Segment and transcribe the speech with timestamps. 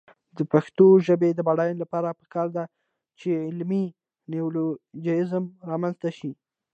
[0.37, 2.63] د پښتو ژبې د بډاینې لپاره پکار ده
[3.19, 3.85] چې علمي
[4.31, 6.31] نیولوجېزم رامنځته شي.